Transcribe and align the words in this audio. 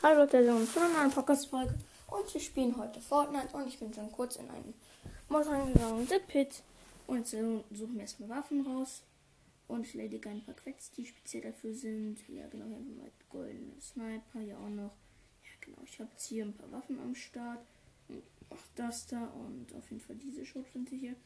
Hallo 0.00 0.20
Leute, 0.20 0.44
sind 0.44 0.72
zu 0.72 0.78
einer 0.78 0.96
neuen 0.96 1.10
Podcast-Folge 1.10 1.74
und 2.06 2.32
wir 2.32 2.40
spielen 2.40 2.76
heute 2.76 3.00
Fortnite 3.00 3.48
und 3.52 3.66
ich 3.66 3.80
bin 3.80 3.92
schon 3.92 4.12
kurz 4.12 4.36
in 4.36 4.48
einen 4.48 4.72
Mod 5.28 5.44
reingegangen, 5.44 6.06
The 6.06 6.20
Pit 6.24 6.62
und 7.08 7.16
jetzt 7.16 7.32
suchen 7.32 7.94
wir 7.94 8.02
erstmal 8.02 8.28
Waffen 8.28 8.64
raus 8.64 9.02
und 9.66 9.84
ich 9.84 9.94
lege 9.94 10.30
ein 10.30 10.44
paar 10.44 10.54
Quets, 10.54 10.92
die 10.92 11.04
speziell 11.04 11.42
dafür 11.42 11.74
sind. 11.74 12.20
Ja 12.28 12.46
genau, 12.46 12.66
hier 12.66 12.76
haben 12.76 12.86
wir 12.86 13.02
mal 13.02 13.10
goldene 13.28 13.72
Sniper, 13.80 14.40
ja 14.40 14.56
auch 14.56 14.68
noch. 14.68 14.92
Ja 15.42 15.50
genau, 15.62 15.78
ich 15.84 15.98
habe 15.98 16.10
jetzt 16.12 16.28
hier 16.28 16.44
ein 16.44 16.54
paar 16.54 16.70
Waffen 16.70 17.00
am 17.00 17.16
Start 17.16 17.66
auch 18.50 18.56
das 18.76 19.08
da 19.08 19.24
und 19.24 19.74
auf 19.74 19.90
jeden 19.90 20.00
Fall 20.00 20.14
diese 20.14 20.46
Schrotflinte 20.46 20.94
hier. 20.94 21.16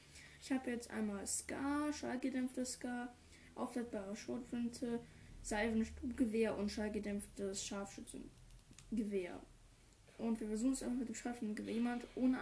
Ich 0.41 0.51
habe 0.51 0.71
jetzt 0.71 0.89
einmal 0.91 1.27
Scar, 1.27 1.93
schallgedämpftes 1.93 2.73
Scar, 2.73 3.13
aufladbare 3.55 4.17
Schrotflinte, 4.17 4.99
Salvenstubgewehr 5.43 6.57
und 6.57 6.71
schallgedämpftes 6.71 7.67
Scharfschützengewehr. 8.93 9.41
Und 10.19 10.41
wir 10.41 10.49
versuchen 10.49 10.73
es 10.73 10.83
einfach 10.83 10.99
mit 10.99 11.09
dem 11.09 11.15
Scharfschützengewehr 11.15 11.75
jemand 11.75 12.05
ohne 12.15 12.39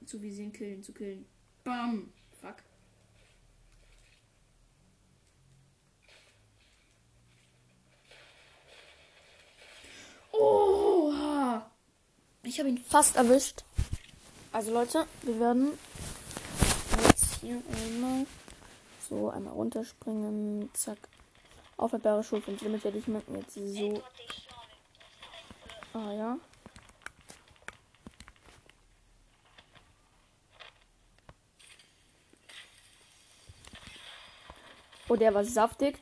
anzuvisieren 0.00 0.52
killen 0.52 0.82
zu 0.82 0.92
killen. 0.92 1.26
Bam! 1.64 2.12
Fuck. 2.40 2.56
Oha! 10.32 11.70
Ich 12.42 12.58
habe 12.58 12.68
ihn 12.68 12.78
fast 12.78 13.16
erwischt. 13.16 13.64
Also 14.52 14.72
Leute, 14.72 15.06
wir 15.22 15.40
werden 15.40 15.72
jetzt 17.08 17.40
hier 17.40 17.60
einmal 17.72 18.26
so 19.08 19.30
einmal 19.30 19.54
runterspringen. 19.54 20.70
Zack. 20.74 20.98
Aufladbare 21.76 22.22
Schulflinte. 22.22 22.64
Damit 22.64 22.84
werde 22.84 22.98
ich 22.98 23.08
mit 23.08 23.24
jetzt 23.28 23.54
so. 23.54 24.02
Ah 25.94 26.12
ja. 26.12 26.38
Oh, 35.08 35.14
der 35.14 35.32
war 35.32 35.44
saftig. 35.44 35.96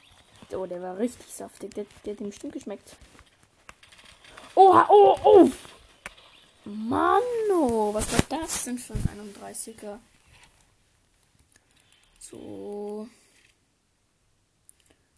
Oh, 0.53 0.65
der 0.65 0.81
war 0.81 0.97
richtig 0.97 1.27
saftig. 1.27 1.75
Der, 1.75 1.85
der 2.07 2.15
hat 2.15 2.21
dem 2.21 2.29
bestimmt 2.29 2.55
geschmeckt. 2.55 2.97
Oh, 4.55 4.83
oh, 4.89 5.19
oh! 5.25 5.51
Mann, 6.65 7.23
oh, 7.51 7.93
was 7.93 8.11
war 8.13 8.41
das 8.41 8.65
denn 8.65 8.79
für 8.79 8.95
ein 8.95 9.35
31er? 9.35 9.99
So. 12.19 13.09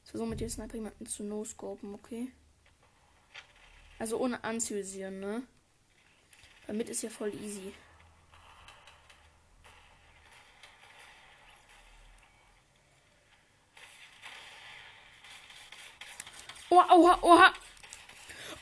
Ich 0.04 0.10
versuche 0.10 0.28
mit 0.28 0.40
dem 0.40 0.48
Sniper 0.48 0.74
jemanden 0.74 1.06
zu 1.06 1.22
no-scopen, 1.22 1.94
okay? 1.94 2.32
Also 4.04 4.18
ohne 4.18 4.44
anzuvisieren, 4.44 5.18
ne? 5.18 5.42
Damit 6.66 6.90
ist 6.90 7.00
ja 7.00 7.08
voll 7.08 7.32
easy. 7.36 7.72
Oha, 16.68 16.94
oha, 16.94 17.18
oha. 17.22 17.54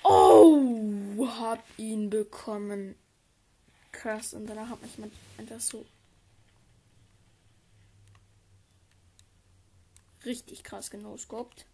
Oh, 0.04 1.26
hab 1.40 1.64
ihn 1.76 2.08
bekommen. 2.08 2.94
Krass. 3.90 4.34
Und 4.34 4.46
danach 4.46 4.68
hat 4.68 4.80
mich 4.80 4.92
einfach 5.38 5.58
so 5.58 5.84
richtig 10.24 10.62
krass 10.62 10.88
genoscoped. 10.88 11.66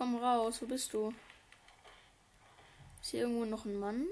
Komm 0.00 0.16
raus, 0.16 0.62
wo 0.62 0.66
bist 0.66 0.94
du? 0.94 1.12
Ist 3.02 3.10
hier 3.10 3.20
irgendwo 3.20 3.44
noch 3.44 3.66
ein 3.66 3.78
Mann? 3.78 4.06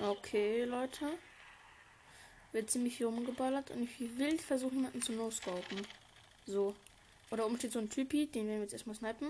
Okay, 0.00 0.64
Leute. 0.64 1.06
Wird 2.58 2.72
ziemlich 2.72 2.96
viel 2.96 3.06
rumgeballert 3.06 3.70
und 3.70 3.84
ich 3.84 4.18
will 4.18 4.36
versuchen, 4.36 4.78
jemanden 4.78 5.00
zu 5.00 5.12
no-scopen. 5.12 5.86
So. 6.44 6.74
Oder 7.30 7.46
oben 7.46 7.56
steht 7.56 7.70
so 7.70 7.78
ein 7.78 7.88
Typi, 7.88 8.26
den 8.26 8.48
werden 8.48 8.56
wir 8.56 8.62
jetzt 8.62 8.72
erstmal 8.72 8.96
snipen. 8.96 9.28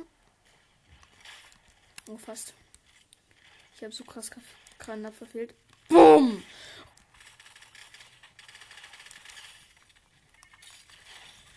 Oh, 2.09 2.17
fast. 2.17 2.55
Ich 3.77 3.83
habe 3.83 3.93
so 3.93 4.03
krass 4.05 4.31
Granat 4.79 5.15
verfehlt. 5.15 5.55
Boom! 5.89 6.43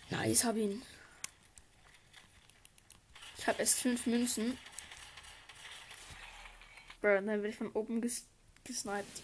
Nice, 0.09 0.43
hab 0.43 0.57
ihn. 0.57 0.81
Ich 3.37 3.47
habe 3.47 3.59
erst 3.59 3.79
fünf 3.79 4.07
Münzen. 4.07 4.57
Bro, 6.99 7.13
dann 7.13 7.27
werde 7.27 7.47
ich 7.47 7.55
von 7.55 7.71
oben 7.71 8.01
ges 8.01 8.25
gesniped. 8.65 9.23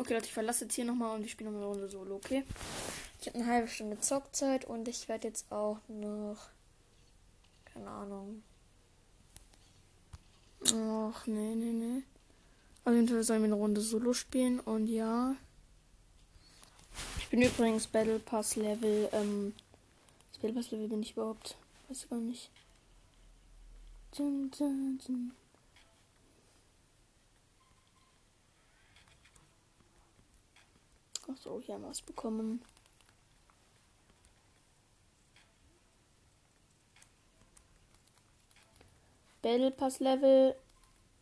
Okay, 0.00 0.14
Leute, 0.14 0.26
ich 0.26 0.32
verlasse 0.32 0.64
jetzt 0.64 0.74
hier 0.74 0.84
nochmal 0.84 1.16
und 1.16 1.24
ich 1.24 1.32
spiele 1.32 1.50
nochmal 1.50 1.66
eine 1.66 1.72
Runde 1.72 1.88
Solo, 1.88 2.14
okay? 2.14 2.44
Ich 3.20 3.26
habe 3.26 3.38
eine 3.38 3.48
halbe 3.48 3.68
Stunde 3.68 3.98
Zockzeit 3.98 4.64
und 4.64 4.86
ich 4.86 5.08
werde 5.08 5.26
jetzt 5.26 5.50
auch 5.50 5.80
noch. 5.88 6.36
Keine 7.64 7.90
Ahnung. 7.90 8.42
Ach, 10.64 11.26
nee, 11.26 11.54
nee, 11.54 11.72
nee. 11.72 12.02
Auf 12.84 12.94
jeden 12.94 13.08
Fall 13.08 13.22
sollen 13.24 13.42
wir 13.42 13.46
eine 13.46 13.54
Runde 13.54 13.80
Solo 13.80 14.12
spielen 14.12 14.60
und 14.60 14.86
ja. 14.86 15.34
Ich 17.18 17.28
bin 17.28 17.42
übrigens 17.42 17.88
Battle 17.88 18.20
Pass 18.20 18.54
Level. 18.54 19.08
Ähm, 19.12 19.52
Battle 20.40 20.54
Pass 20.54 20.70
Level 20.70 20.88
bin 20.88 21.02
ich 21.02 21.12
überhaupt. 21.12 21.56
Weiß 21.88 22.04
ich 22.04 22.08
gar 22.08 22.20
nicht. 22.20 22.50
Dun, 24.16 24.50
dun, 24.56 25.00
dun. 25.04 25.32
Achso, 31.28 31.60
hier 31.60 31.74
haben 31.74 31.82
wir 31.82 31.90
es 31.90 32.02
bekommen. 32.02 32.62
Battle 39.42 39.70
Pass 39.70 40.00
Level 40.00 40.56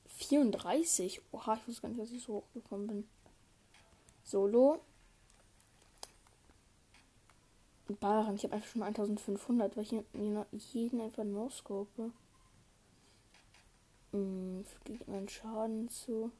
34. 0.06 1.20
Oha, 1.32 1.54
ich 1.54 1.68
wusste 1.68 1.82
gar 1.82 1.88
nicht, 1.88 2.00
dass 2.00 2.10
ich 2.12 2.22
so 2.22 2.34
hochgekommen 2.34 2.86
bin. 2.86 3.08
Solo. 4.24 4.80
Baren, 8.00 8.34
ich 8.34 8.44
habe 8.44 8.54
einfach 8.54 8.68
schon 8.68 8.82
1500, 8.82 9.76
weil 9.76 9.84
ich 9.84 10.74
jeden 10.74 11.00
einfach 11.00 11.24
no-scope. 11.24 12.10
Hm, 14.12 14.64
fügt 14.64 15.08
einen 15.08 15.28
Schaden 15.28 15.88
zu. 15.88 16.32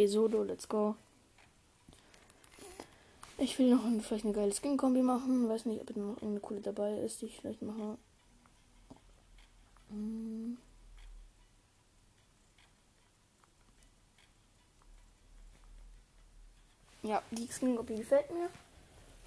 Okay, 0.00 0.06
Solo, 0.06 0.44
let's 0.44 0.66
go. 0.66 0.96
Ich 3.36 3.58
will 3.58 3.68
noch 3.68 3.84
ein, 3.84 4.00
vielleicht 4.00 4.24
eine 4.24 4.32
geile 4.32 4.50
Skin-Kombi 4.50 5.02
machen. 5.02 5.46
Weiß 5.46 5.66
nicht, 5.66 5.82
ob 5.82 5.94
noch 5.94 6.14
irgendeine 6.14 6.40
coole 6.40 6.60
dabei 6.62 6.96
ist, 7.00 7.20
die 7.20 7.26
ich 7.26 7.38
vielleicht 7.38 7.60
mache. 7.60 7.98
Hm. 9.90 10.56
Ja, 17.02 17.22
die 17.30 17.46
Skin-Kombi 17.46 17.96
gefällt 17.96 18.30
mir. 18.30 18.48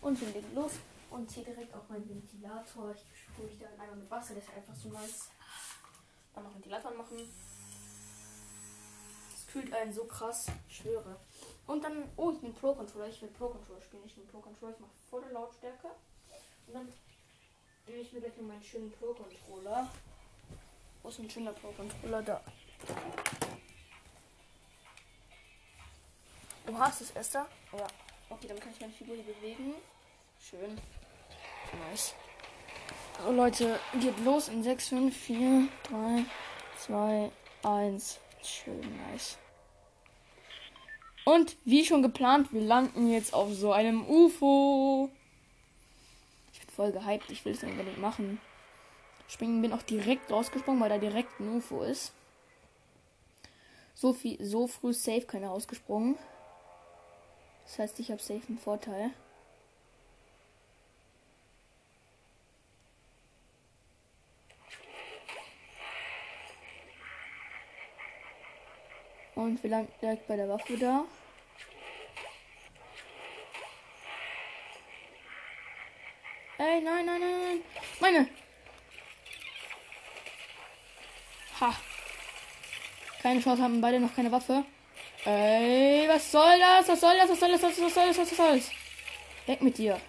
Und 0.01 0.19
wir 0.19 0.29
legen 0.29 0.55
los. 0.55 0.71
Und 1.11 1.29
hier 1.29 1.43
direkt 1.43 1.75
auch 1.75 1.87
mein 1.87 2.09
Ventilator. 2.09 2.95
Ich 2.95 3.05
sprühe 3.21 3.47
ich 3.47 3.59
dann 3.59 3.79
einmal 3.79 3.97
mit 3.97 4.09
Wasser, 4.09 4.33
das 4.33 4.43
ist 4.45 4.55
einfach 4.55 4.73
so 4.73 4.89
nice. 4.89 5.29
Dann 6.33 6.45
noch 6.45 6.55
Ventilator 6.55 6.95
machen. 6.95 7.17
Das 9.53 9.61
kühlt 9.61 9.73
einen 9.75 9.93
so 9.93 10.05
krass, 10.05 10.47
ich 10.67 10.77
schwöre. 10.77 11.15
Und 11.67 11.83
dann, 11.83 12.09
oh, 12.17 12.31
ich 12.31 12.39
bin 12.39 12.53
Pro-Controller. 12.55 13.07
Ich 13.07 13.21
will 13.21 13.29
Pro-Controller 13.29 13.81
spielen. 13.81 14.01
Ich 14.05 14.15
bin 14.15 14.25
Pro-Controller. 14.25 14.73
Ich 14.73 14.79
mache 14.79 14.91
volle 15.11 15.31
Lautstärke. 15.31 15.89
Und 16.67 16.73
dann 16.73 16.91
nehme 17.85 17.99
ich 17.99 18.11
mir 18.11 18.21
gleich 18.21 18.35
noch 18.35 18.47
meinen 18.47 18.63
schönen 18.63 18.91
Pro-Controller. 18.93 19.87
Wo 21.03 21.09
ist 21.09 21.19
ein 21.19 21.29
schöner 21.29 21.53
Pro-Controller 21.53 22.23
da? 22.23 22.41
Du 26.65 26.77
hast 26.77 27.01
es, 27.01 27.11
Esther? 27.11 27.45
Ja. 27.77 27.87
Okay, 28.31 28.47
dann 28.47 28.59
kann 28.59 28.71
ich 28.71 28.81
meine 28.81 28.93
Figur 28.93 29.15
hier 29.15 29.35
bewegen. 29.35 29.75
Schön. 30.39 30.81
Nice. 31.89 32.15
So, 33.21 33.31
Leute, 33.31 33.79
geht 34.01 34.17
los 34.25 34.47
in 34.47 34.63
6, 34.63 34.87
5, 34.89 35.15
4, 35.15 35.67
3, 35.83 36.25
2, 36.79 37.31
1. 37.63 38.19
Schön, 38.41 38.97
nice. 39.11 39.37
Und 41.25 41.55
wie 41.63 41.85
schon 41.85 42.01
geplant, 42.01 42.51
wir 42.51 42.61
landen 42.61 43.09
jetzt 43.09 43.33
auf 43.33 43.53
so 43.53 43.71
einem 43.71 44.05
UFO. 44.05 45.09
Ich 46.51 46.59
bin 46.59 46.69
voll 46.69 46.91
gehypt, 46.91 47.31
ich 47.31 47.45
will 47.45 47.53
es 47.53 47.63
unbedingt 47.63 47.99
machen. 47.99 48.39
Springen 49.27 49.61
bin 49.61 49.73
auch 49.73 49.81
direkt 49.81 50.31
rausgesprungen, 50.31 50.81
weil 50.81 50.89
da 50.89 50.97
direkt 50.97 51.39
ein 51.39 51.55
UFO 51.55 51.83
ist. 51.83 52.13
So 53.95 54.13
viel, 54.13 54.43
so 54.43 54.67
früh 54.67 54.93
safe 54.93 55.21
keiner 55.21 55.47
rausgesprungen. 55.47 56.17
Das 57.65 57.79
heißt, 57.79 57.99
ich 57.99 58.11
habe 58.11 58.21
safe 58.21 58.41
einen 58.49 58.57
Vorteil. 58.57 59.11
Und 69.43 69.61
wir 69.61 69.69
landen 69.69 69.91
direkt 70.01 70.25
bei 70.25 70.37
der 70.37 70.47
Waffe 70.47 70.77
da. 70.77 71.03
Ey, 76.57 76.81
nein, 76.81 77.05
nein, 77.05 77.19
nein, 77.19 77.41
nein. 77.41 77.61
Meine. 77.99 78.29
Ha. 81.59 81.75
Keine 83.21 83.41
Chance 83.41 83.61
haben 83.61 83.81
beide 83.81 83.99
noch 83.99 84.15
keine 84.15 84.31
Waffe. 84.31 84.63
Ey, 85.25 86.07
was 86.07 86.31
soll 86.31 86.59
das? 86.59 86.87
Was 86.87 87.01
soll 87.01 87.17
das? 87.17 87.29
Was 87.29 87.39
soll 87.41 87.51
das? 87.51 87.63
Was 87.63 87.75
soll 87.75 88.07
das? 88.07 88.17
Was 88.17 88.37
soll 88.37 88.55
das? 88.55 88.71
Weg 89.45 89.61
mit 89.61 89.77
dir. 89.77 89.99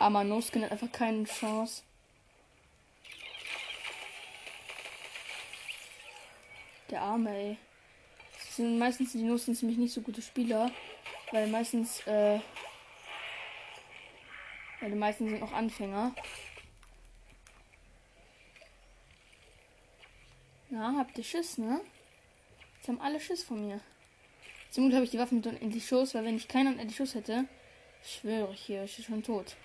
Aber 0.00 0.24
No-Skin 0.24 0.64
hat 0.64 0.72
einfach 0.72 0.90
keine 0.90 1.24
Chance. 1.24 1.82
Der 6.88 7.02
Arme, 7.02 7.30
ey. 7.30 7.58
Das 8.32 8.56
sind 8.56 8.78
meistens 8.78 9.12
die 9.12 9.22
No-Skins 9.22 9.58
ziemlich 9.58 9.76
nicht 9.76 9.92
so 9.92 10.00
gute 10.00 10.22
Spieler. 10.22 10.72
Weil 11.32 11.48
meistens, 11.48 12.00
äh. 12.06 12.40
Weil 14.80 14.90
die 14.90 14.96
meisten 14.96 15.28
sind 15.28 15.40
noch 15.40 15.52
Anfänger. 15.52 16.14
Na, 20.70 20.94
habt 20.96 21.18
ihr 21.18 21.24
Schiss, 21.24 21.58
ne? 21.58 21.82
Jetzt 22.76 22.88
haben 22.88 23.00
alle 23.02 23.20
Schiss 23.20 23.44
von 23.44 23.66
mir. 23.66 23.80
Zum 24.70 24.84
Glück 24.84 24.94
habe 24.94 25.04
ich 25.04 25.10
die 25.10 25.18
Waffen 25.18 25.38
mit 25.38 25.46
unendlich 25.46 25.86
Schuss, 25.86 26.14
weil 26.14 26.24
wenn 26.24 26.36
ich 26.36 26.48
keinen 26.48 26.72
unendlich 26.72 26.96
Schuss 26.96 27.14
hätte, 27.14 27.44
schwöre 28.02 28.54
ich 28.54 28.62
hier, 28.62 28.84
ich 28.84 28.96
bin 28.96 29.04
schon 29.04 29.22
tot. 29.22 29.56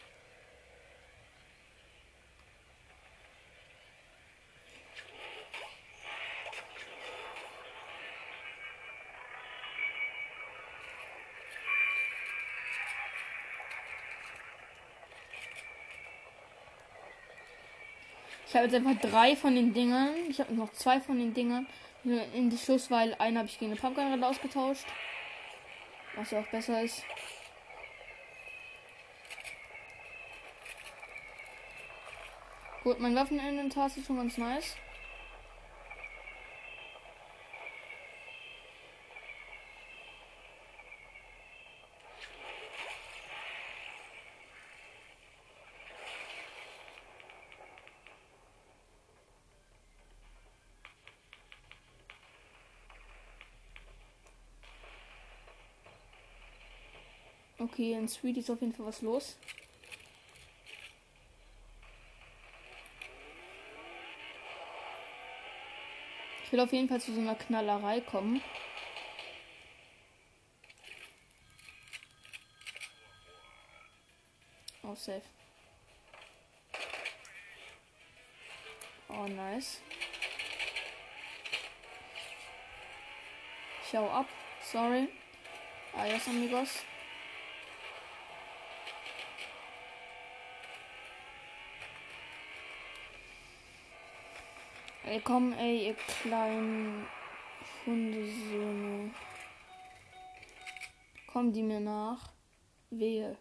Ich 18.48 18.56
habe 18.56 18.66
jetzt 18.66 18.76
einfach 18.76 18.96
drei 19.02 19.36
von 19.36 19.56
den 19.56 19.74
Dingern. 19.74 20.14
Ich 20.30 20.40
habe 20.40 20.54
noch 20.54 20.72
zwei 20.74 21.02
von 21.02 21.18
den 21.18 21.34
Dingern 21.34 21.68
in 22.34 22.50
die 22.50 22.58
Schuss, 22.58 22.92
weil 22.92 23.16
einen 23.16 23.38
habe 23.38 23.48
ich 23.48 23.58
gegen 23.58 23.72
eine 23.72 23.80
Pumpgun 23.80 24.24
ausgetauscht. 24.24 24.86
Was 26.16 26.32
ja 26.32 26.40
auch 26.40 26.48
besser 26.48 26.82
ist. 26.84 27.04
Gut, 32.84 33.00
mein 33.00 33.16
Waffeninventar 33.16 33.88
ist 33.88 34.06
schon 34.06 34.18
ganz 34.18 34.38
nice. 34.38 34.76
Okay, 57.76 57.92
in 57.92 58.08
Sweet 58.08 58.38
ist 58.38 58.50
auf 58.50 58.62
jeden 58.62 58.72
Fall 58.72 58.86
was 58.86 59.02
los. 59.02 59.36
Ich 66.46 66.54
will 66.54 66.62
auf 66.62 66.72
jeden 66.72 66.88
Fall 66.88 67.02
zu 67.02 67.14
so 67.14 67.20
einer 67.20 67.36
Knallerei 67.36 68.00
kommen. 68.00 68.42
Oh, 74.84 74.96
safe. 74.96 75.22
Oh, 79.10 79.28
nice. 79.28 79.82
Schau 83.92 84.10
ab. 84.10 84.28
Sorry. 84.62 85.10
Adios, 85.94 86.26
amigos. 86.30 86.86
Ey, 95.08 95.22
komm, 95.24 95.54
ey, 95.54 95.90
ihr 95.90 95.94
kleinen 95.94 97.06
Hundesöhne. 97.86 99.12
Kommen 101.28 101.54
die 101.54 101.62
mir 101.62 101.80
nach? 101.80 102.32
Wehe. 102.90 103.38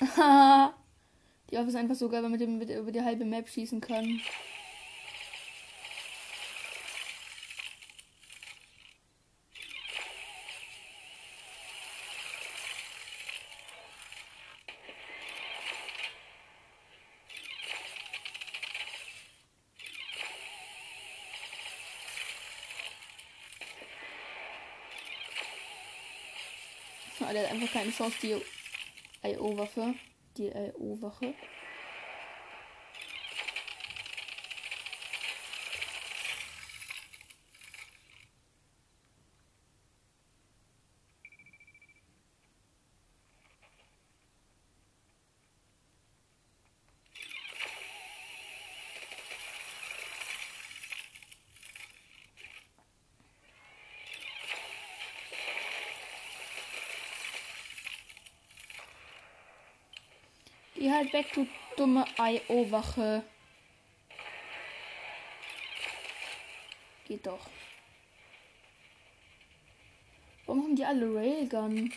die 0.00 1.56
Waffe 1.56 1.68
ist 1.68 1.76
einfach 1.76 1.94
so 1.94 2.08
geil, 2.08 2.22
weil 2.22 2.30
wir 2.30 2.48
mit 2.48 2.70
dem 2.70 2.80
über 2.80 2.90
die 2.90 3.02
halbe 3.02 3.26
Map 3.26 3.46
schießen 3.50 3.82
können. 3.82 4.22
Der 27.32 27.44
hat 27.44 27.52
einfach 27.52 27.72
keine 27.72 27.90
Chance, 27.90 28.16
die 28.22 28.36
IO-Waffe. 29.26 29.94
Die 30.36 30.48
IO-Wache. 30.48 31.34
Geh 60.74 60.90
halt 60.90 61.12
weg, 61.12 61.32
du 61.34 61.46
dumme 61.76 62.04
IO-Wache. 62.18 63.22
Geht 67.06 67.26
doch. 67.26 67.50
Warum 70.46 70.62
haben 70.64 70.76
die 70.76 70.84
alle 70.84 71.14
Railgun? 71.14 71.92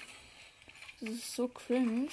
Das 1.01 1.09
ist 1.09 1.35
so 1.35 1.47
cringe. 1.47 2.09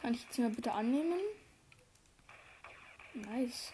Kann 0.00 0.14
ich 0.14 0.22
jetzt 0.22 0.38
mal 0.38 0.50
bitte 0.50 0.72
annehmen? 0.72 1.20
Nice. 3.14 3.72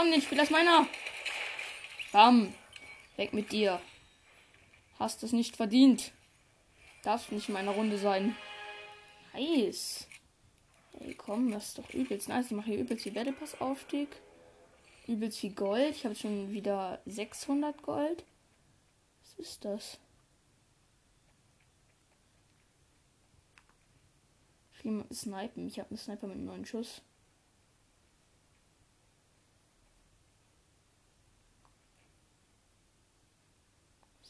Komm, 0.00 0.10
den 0.10 0.22
Spieler 0.22 0.44
ist 0.44 0.50
meiner. 0.50 0.86
Bam. 2.12 2.54
Weg 3.16 3.32
mit 3.34 3.52
dir. 3.52 3.80
Hast 4.98 5.22
es 5.22 5.32
nicht 5.32 5.56
verdient. 5.56 6.12
Darfst 7.02 7.32
nicht 7.32 7.48
in 7.48 7.54
meiner 7.54 7.72
Runde 7.72 7.98
sein. 7.98 8.34
Nice. 9.34 10.06
Ey, 11.00 11.14
komm, 11.14 11.50
das 11.50 11.68
ist 11.68 11.78
doch 11.78 11.90
übelst 11.90 12.28
nice. 12.28 12.46
Ich 12.46 12.52
mache 12.52 12.70
hier 12.70 12.78
übelst 12.78 13.02
viel 13.02 13.12
Battle 13.12 13.32
Pass 13.32 13.60
Aufstieg. 13.60 14.08
Übelst 15.06 15.38
viel 15.38 15.52
Gold. 15.52 15.94
Ich 15.96 16.04
habe 16.04 16.14
schon 16.14 16.50
wieder 16.50 17.00
600 17.06 17.82
Gold. 17.82 18.24
Was 19.22 19.46
ist 19.46 19.64
das? 19.64 19.98
Viel 24.72 25.04
Snipen. 25.12 25.68
Ich 25.68 25.78
habe 25.78 25.90
einen 25.90 25.98
Sniper 25.98 26.26
mit 26.26 26.38
neun 26.38 26.64
Schuss. 26.64 27.02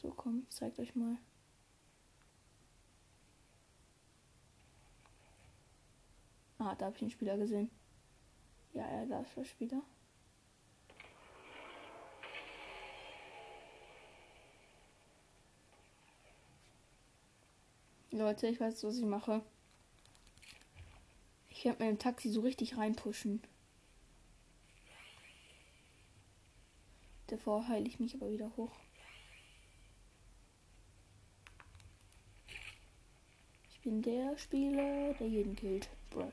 So, 0.00 0.08
komm, 0.16 0.46
zeigt 0.48 0.78
euch 0.78 0.94
mal. 0.94 1.18
Ah, 6.58 6.74
da 6.74 6.86
habe 6.86 6.96
ich 6.96 7.02
einen 7.02 7.10
Spieler 7.10 7.36
gesehen. 7.36 7.70
Ja, 8.72 8.90
ja, 8.90 9.04
da 9.04 9.20
ist 9.20 9.36
der 9.36 9.44
Spieler. 9.44 9.82
Leute, 18.10 18.46
ich 18.46 18.58
weiß, 18.58 18.82
was 18.84 18.96
ich 18.96 19.04
mache. 19.04 19.42
Ich 21.50 21.64
werde 21.66 21.84
mit 21.84 21.92
dem 21.92 21.98
Taxi 21.98 22.30
so 22.30 22.40
richtig 22.40 22.78
reinpushen. 22.78 23.42
Davor 27.26 27.68
heile 27.68 27.86
ich 27.86 28.00
mich 28.00 28.14
aber 28.14 28.30
wieder 28.30 28.56
hoch. 28.56 28.72
Ich 33.82 33.84
bin 33.84 34.02
der 34.02 34.36
Spieler, 34.36 35.14
der 35.14 35.26
jeden 35.26 35.56
killt. 35.56 35.88
Bro. 36.10 36.30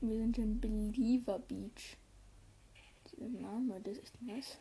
Wir 0.00 0.18
sind 0.18 0.38
im 0.38 0.60
Believer 0.60 1.40
Beach. 1.40 1.96
Der 3.16 3.28
Name, 3.28 3.80
das 3.80 3.98
ist 3.98 4.20
nice. 4.22 4.58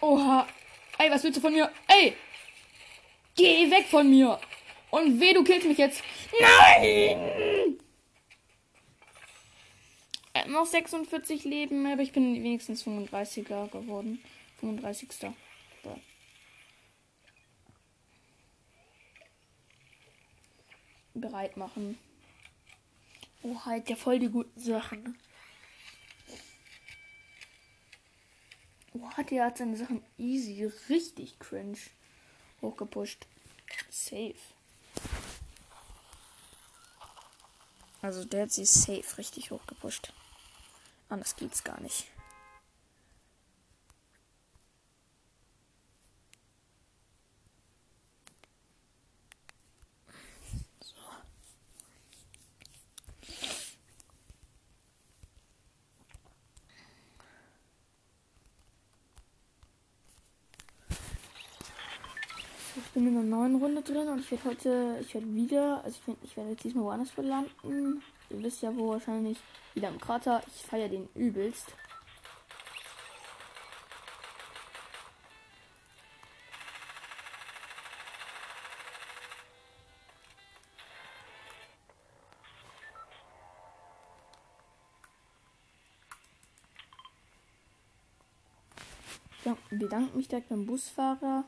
Oha. 0.00 0.46
Ey, 0.98 1.10
was 1.10 1.24
willst 1.24 1.38
du 1.38 1.40
von 1.40 1.52
mir? 1.52 1.70
Ey! 1.88 2.14
Geh 3.34 3.70
weg 3.70 3.86
von 3.86 4.08
mir! 4.08 4.38
Und 4.90 5.20
weh, 5.20 5.32
du 5.32 5.44
killst 5.44 5.66
mich 5.66 5.78
jetzt. 5.78 6.02
Nein! 6.40 7.78
Er 10.32 10.48
noch 10.48 10.66
46 10.66 11.44
Leben, 11.44 11.86
aber 11.86 12.02
ich 12.02 12.12
bin 12.12 12.34
wenigstens 12.42 12.84
35er 12.84 13.68
geworden. 13.68 14.22
35. 14.60 15.12
So. 15.12 15.34
Bereit 21.14 21.56
machen. 21.56 21.98
Oh, 23.42 23.56
halt 23.64 23.88
ja 23.88 23.96
voll 23.96 24.18
die 24.18 24.28
guten 24.28 24.60
Sachen. 24.60 25.18
Oh, 28.92 29.10
hat 29.10 29.30
der 29.30 29.46
hat 29.46 29.58
seine 29.58 29.76
Sachen 29.76 30.02
easy, 30.18 30.70
richtig 30.88 31.38
cringe 31.38 31.78
hochgepusht. 32.60 33.26
Safe. 33.88 34.34
Also 38.02 38.24
der 38.24 38.42
hat 38.42 38.52
sie 38.52 38.64
safe 38.64 39.18
richtig 39.18 39.50
hochgepusht. 39.50 40.12
Anders 41.08 41.36
geht's 41.36 41.64
gar 41.64 41.80
nicht. 41.80 42.06
Bin 62.92 63.06
in 63.06 63.16
einer 63.16 63.24
neuen 63.24 63.56
Runde 63.56 63.82
drin 63.82 64.08
und 64.08 64.20
ich 64.20 64.30
werde 64.32 64.44
heute, 64.44 64.98
ich 65.00 65.14
werde 65.14 65.34
wieder, 65.34 65.84
also 65.84 65.98
ich, 66.06 66.16
ich 66.24 66.36
werde 66.36 66.50
jetzt 66.50 66.64
diesmal 66.64 66.84
woanders 66.84 67.16
landen. 67.16 68.02
Ihr 68.30 68.42
wisst 68.42 68.62
ja 68.62 68.76
wo 68.76 68.90
wahrscheinlich, 68.90 69.38
wieder 69.74 69.88
im 69.88 70.00
Krater. 70.00 70.42
Ich 70.48 70.62
feiere 70.62 70.88
den 70.88 71.08
übelst. 71.14 71.68
Ich 89.44 89.78
bedanke 89.78 90.16
mich 90.16 90.28
direkt 90.28 90.48
beim 90.48 90.66
Busfahrer. 90.66 91.44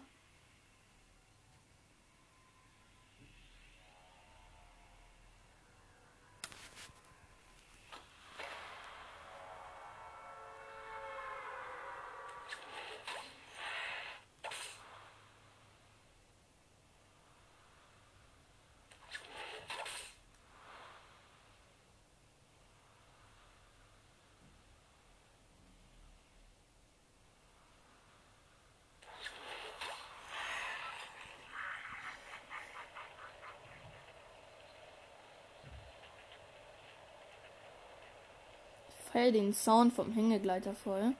Feiere 39.12 39.32
den 39.32 39.52
Sound 39.52 39.92
vom 39.92 40.12
Hängegleiter 40.12 40.74
voll. 40.74 41.14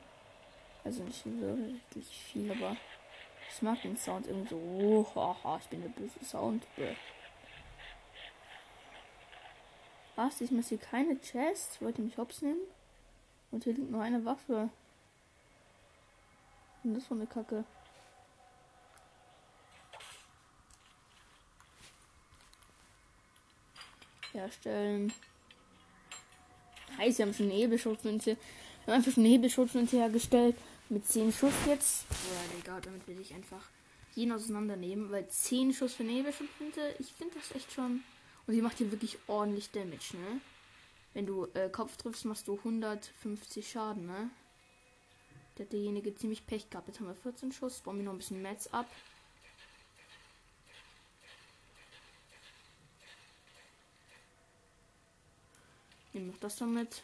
Also 0.84 1.02
nicht 1.04 1.24
wirklich 1.24 2.08
viel, 2.08 2.50
aber 2.50 2.76
ich 3.48 3.62
mag 3.62 3.80
den 3.82 3.96
Sound 3.96 4.26
irgendwie 4.26 4.48
so. 4.48 4.56
Oh, 4.56 5.06
haha, 5.14 5.58
ich 5.58 5.68
bin 5.68 5.82
der 5.82 5.90
böse 5.90 6.24
Sound. 6.24 6.66
Was? 10.16 10.40
Ich 10.40 10.50
muss 10.50 10.68
hier 10.68 10.78
keine 10.78 11.18
Chest. 11.20 11.80
Wollt 11.80 11.98
ihr 11.98 12.04
mich 12.04 12.16
hops 12.16 12.42
nehmen? 12.42 12.60
Und 13.50 13.64
hier 13.64 13.74
liegt 13.74 13.90
nur 13.90 14.02
eine 14.02 14.24
Waffe. 14.24 14.70
Und 16.82 16.94
das 16.94 17.10
war 17.10 17.16
eine 17.16 17.26
Kacke. 17.26 17.64
Herstellen. 24.32 25.12
Heißt, 26.98 27.16
sie 27.16 27.22
haben 27.22 27.34
schon 27.34 27.46
eine 27.46 27.54
Hebelschutzmünze. 27.54 28.36
Wir 28.84 28.92
haben 28.92 28.98
einfach 28.98 29.12
schon 29.12 29.24
eine 29.24 29.32
Hebelschutzmünze 29.32 29.96
hergestellt. 29.96 30.56
Mit 30.88 31.06
10 31.06 31.32
Schuss 31.32 31.54
jetzt. 31.66 32.08
Boah, 32.08 32.56
Digga, 32.56 32.80
damit 32.80 33.06
will 33.08 33.20
ich 33.20 33.32
einfach 33.32 33.70
jeden 34.14 34.32
auseinandernehmen, 34.32 35.10
weil 35.10 35.26
10 35.26 35.72
Schuss 35.72 35.94
für 35.94 36.04
Nebel 36.04 36.32
schon 36.32 36.48
finde, 36.58 36.94
ich 36.98 37.12
finde 37.12 37.34
das 37.34 37.54
echt 37.56 37.72
schon. 37.72 38.02
Und 38.46 38.54
die 38.54 38.62
macht 38.62 38.78
hier 38.78 38.90
wirklich 38.90 39.18
ordentlich 39.26 39.70
Damage, 39.70 40.16
ne? 40.16 40.40
Wenn 41.14 41.26
du 41.26 41.46
äh, 41.54 41.68
Kopf 41.68 41.96
triffst, 41.96 42.24
machst 42.24 42.48
du 42.48 42.56
150 42.58 43.70
Schaden, 43.70 44.06
ne? 44.06 44.30
Der 45.56 45.66
hat 45.66 45.72
derjenige 45.72 46.14
ziemlich 46.14 46.46
Pech 46.46 46.70
gehabt. 46.70 46.88
Jetzt 46.88 47.00
haben 47.00 47.06
wir 47.06 47.14
14 47.14 47.52
Schuss. 47.52 47.80
Bauen 47.80 47.98
wir 47.98 48.04
noch 48.04 48.12
ein 48.12 48.18
bisschen 48.18 48.42
Metz 48.42 48.68
ab. 48.68 48.86
Nehmen 56.12 56.28
noch 56.28 56.38
das 56.38 56.56
damit. 56.56 57.02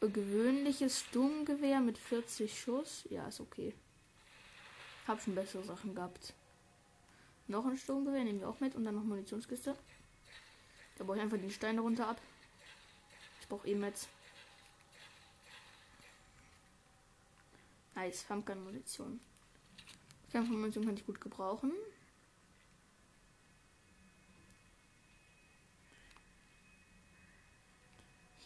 Gewöhnliches 0.00 1.00
Sturmgewehr 1.00 1.80
mit 1.80 1.98
40 1.98 2.58
Schuss. 2.58 3.06
Ja, 3.10 3.28
ist 3.28 3.40
okay. 3.40 3.74
Hab 5.06 5.20
schon 5.20 5.34
bessere 5.34 5.64
Sachen 5.64 5.94
gehabt. 5.94 6.32
Noch 7.48 7.66
ein 7.66 7.76
Sturmgewehr 7.76 8.24
nehmen 8.24 8.40
wir 8.40 8.48
auch 8.48 8.60
mit 8.60 8.74
und 8.76 8.84
dann 8.84 8.94
noch 8.94 9.02
Munitionskiste. 9.02 9.76
Da 10.96 11.04
baue 11.04 11.16
ich 11.16 11.22
einfach 11.22 11.38
den 11.38 11.50
Stein 11.50 11.78
runter 11.78 12.08
ab. 12.08 12.20
Ich 13.40 13.48
brauche 13.48 13.66
eh 13.66 13.74
Metz. 13.74 14.08
Nice, 17.94 18.22
Pumpgun-Munition. 18.24 19.20
Kampfmunition 20.32 20.84
kann 20.84 20.96
ich 20.96 21.04
gut 21.04 21.20
gebrauchen. 21.20 21.72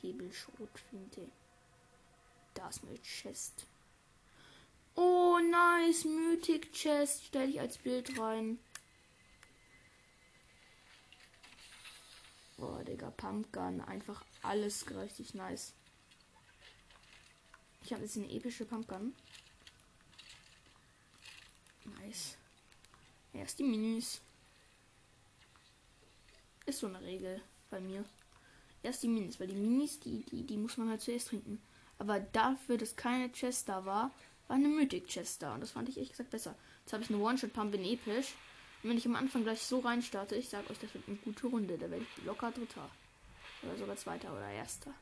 Hebelschrotflinte. 0.04 1.30
Da 2.52 2.68
ist 2.68 2.84
eine 2.84 2.98
Chest. 3.00 3.66
Oh, 4.94 5.38
nice. 5.38 6.04
Mythic 6.04 6.72
Chest. 6.72 7.24
Stelle 7.24 7.50
ich 7.50 7.60
als 7.60 7.78
Bild 7.78 8.18
rein. 8.18 8.58
Boah, 12.58 12.84
Digga, 12.84 13.10
Pumpgun. 13.10 13.80
Einfach 13.80 14.22
alles 14.42 14.88
richtig 14.90 15.34
nice. 15.34 15.72
Ich 17.82 17.92
habe 17.92 18.02
jetzt 18.02 18.16
eine 18.16 18.30
epische 18.30 18.66
Pumpgun. 18.66 19.14
Nice. 21.84 22.36
Erst 23.32 23.58
die 23.58 23.64
Minis. 23.64 24.20
Ist 26.66 26.80
so 26.80 26.86
eine 26.86 27.00
Regel 27.00 27.42
bei 27.70 27.80
mir. 27.80 28.04
Erst 28.84 29.02
die 29.02 29.08
Minis, 29.08 29.40
weil 29.40 29.46
die 29.46 29.54
Minis, 29.54 29.98
die, 30.00 30.22
die, 30.26 30.42
die 30.42 30.58
muss 30.58 30.76
man 30.76 30.90
halt 30.90 31.00
zuerst 31.00 31.28
trinken. 31.28 31.58
Aber 31.98 32.20
dafür, 32.20 32.76
dass 32.76 32.96
keine 32.96 33.32
Chest 33.32 33.70
da 33.70 33.86
war, 33.86 34.10
war 34.46 34.56
eine 34.56 34.68
Mythic 34.68 35.06
Chest 35.06 35.42
da. 35.42 35.54
Und 35.54 35.62
das 35.62 35.70
fand 35.70 35.88
ich 35.88 35.96
ehrlich 35.96 36.10
gesagt 36.10 36.30
besser. 36.30 36.54
Jetzt 36.80 36.92
habe 36.92 37.02
ich 37.02 37.08
eine 37.08 37.18
One-Shot-Pump 37.18 37.74
in 37.74 37.84
episch. 37.86 38.34
Und 38.82 38.90
wenn 38.90 38.98
ich 38.98 39.06
am 39.06 39.16
Anfang 39.16 39.42
gleich 39.42 39.62
so 39.62 39.78
reinstarte, 39.78 40.34
ich 40.36 40.50
sag 40.50 40.68
euch, 40.70 40.78
das 40.78 40.92
wird 40.92 41.08
eine 41.08 41.16
gute 41.16 41.46
Runde. 41.46 41.78
Da 41.78 41.90
werde 41.90 42.04
ich 42.04 42.24
locker 42.26 42.50
Dritter. 42.50 42.90
Oder 43.62 43.76
sogar 43.78 43.96
Zweiter 43.96 44.30
oder 44.32 44.50
Erster. 44.50 44.92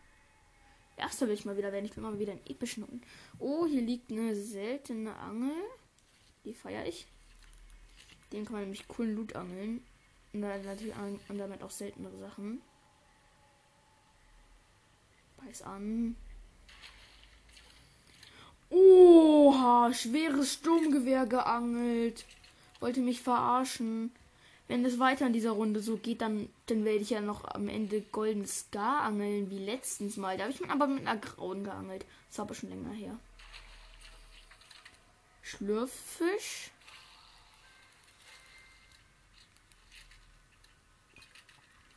Erster 0.96 1.26
will 1.26 1.34
ich 1.34 1.44
mal 1.44 1.56
wieder 1.56 1.72
werden. 1.72 1.86
Ich 1.86 1.96
will 1.96 2.04
mal 2.04 2.16
wieder 2.20 2.32
einen 2.32 2.46
epischen 2.46 2.86
holen. 2.86 3.02
Oh, 3.40 3.66
hier 3.66 3.82
liegt 3.82 4.12
eine 4.12 4.36
seltene 4.36 5.16
Angel. 5.16 5.56
Die 6.44 6.54
feiere 6.54 6.86
ich. 6.86 7.08
Den 8.30 8.44
kann 8.44 8.52
man 8.52 8.62
nämlich 8.62 8.86
coolen 8.86 9.16
Loot 9.16 9.34
angeln. 9.34 9.82
Und 10.32 10.40
natürlich 10.40 10.94
an, 10.94 11.18
und 11.28 11.38
damit 11.38 11.64
auch 11.64 11.70
seltenere 11.70 12.16
Sachen. 12.18 12.62
Beiß 15.44 15.62
an. 15.62 16.16
Oha, 18.70 19.92
schweres 19.92 20.54
Sturmgewehr 20.54 21.26
geangelt. 21.26 22.24
Wollte 22.80 23.00
mich 23.00 23.20
verarschen. 23.20 24.12
Wenn 24.68 24.84
es 24.84 24.98
weiter 24.98 25.26
in 25.26 25.34
dieser 25.34 25.50
Runde 25.50 25.80
so 25.80 25.96
geht, 25.98 26.22
dann, 26.22 26.48
dann 26.66 26.84
werde 26.84 27.00
ich 27.00 27.10
ja 27.10 27.20
noch 27.20 27.44
am 27.44 27.68
Ende 27.68 28.00
Golden 28.00 28.46
Scar 28.46 29.02
angeln, 29.02 29.50
wie 29.50 29.58
letztens 29.58 30.16
mal. 30.16 30.38
Da 30.38 30.44
habe 30.44 30.52
ich 30.52 30.70
aber 30.70 30.86
mit 30.86 31.06
einer 31.06 31.20
grauen 31.20 31.64
geangelt. 31.64 32.06
Das 32.28 32.38
war 32.38 32.46
aber 32.46 32.54
schon 32.54 32.70
länger 32.70 32.92
her. 32.92 33.18
Schlürffisch. 35.42 36.70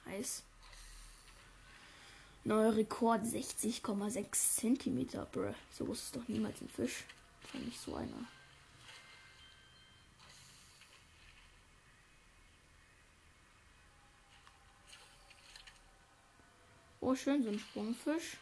Nice. 0.05 0.43
Neuer 2.47 2.75
Rekord 2.75 3.23
60,6 3.23 4.31
Zentimeter, 4.31 5.25
bruh. 5.25 5.55
So 5.71 5.83
groß 5.83 5.99
ist 5.99 6.15
doch 6.15 6.27
niemals 6.27 6.61
ein 6.61 6.69
Fisch. 6.69 7.03
War 7.51 7.61
nicht 7.61 7.79
so 7.79 7.95
einer. 7.95 8.27
Oh, 17.01 17.15
schön, 17.15 17.43
so 17.43 17.49
ein 17.49 17.57
Sprungfisch. 17.57 18.37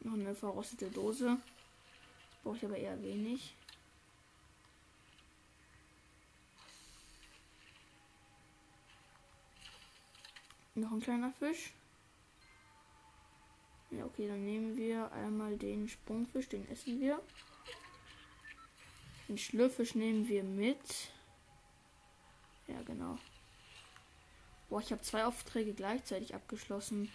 Noch 0.00 0.14
eine 0.14 0.34
verrostete 0.34 0.90
Dose. 0.90 1.38
Brauche 2.42 2.56
ich 2.56 2.64
aber 2.64 2.76
eher 2.76 3.00
wenig. 3.00 3.54
Noch 10.74 10.90
ein 10.90 11.00
kleiner 11.00 11.32
Fisch. 11.32 11.72
Ja, 13.90 14.04
okay, 14.04 14.26
dann 14.26 14.44
nehmen 14.44 14.76
wir 14.76 15.12
einmal 15.12 15.56
den 15.56 15.88
Sprungfisch, 15.88 16.48
den 16.48 16.68
essen 16.68 17.00
wir. 17.00 17.22
Den 19.28 19.38
Schlürfisch 19.38 19.94
nehmen 19.94 20.26
wir 20.26 20.42
mit. 20.42 21.12
Ja, 22.66 22.82
genau. 22.82 23.18
Boah, 24.68 24.80
ich 24.80 24.90
habe 24.90 25.02
zwei 25.02 25.24
Aufträge 25.24 25.74
gleichzeitig 25.74 26.34
abgeschlossen. 26.34 27.10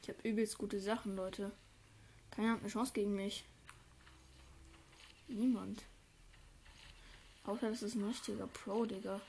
Ich 0.00 0.08
habe 0.08 0.26
übelst 0.26 0.56
gute 0.56 0.80
Sachen, 0.80 1.16
Leute. 1.16 1.52
Keiner 2.30 2.52
hat 2.52 2.60
eine 2.60 2.68
Chance 2.68 2.92
gegen 2.94 3.14
mich. 3.14 3.44
Niemand. 5.28 5.84
Außer 7.44 7.70
das 7.70 7.82
ist 7.82 7.96
ein 7.96 8.06
richtiger 8.06 8.46
Pro, 8.46 8.84
Digga. 8.84 9.20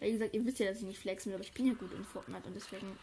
Wie 0.00 0.12
gesagt, 0.12 0.34
ihr 0.34 0.44
wisst 0.44 0.58
ja, 0.58 0.66
dass 0.66 0.78
ich 0.78 0.84
nicht 0.84 0.98
flexen 0.98 1.30
will, 1.30 1.36
aber 1.36 1.44
ich 1.44 1.54
bin 1.54 1.66
ja 1.66 1.74
gut 1.74 1.92
in 1.92 2.04
Fortnite 2.04 2.46
und 2.46 2.54
deswegen 2.54 2.98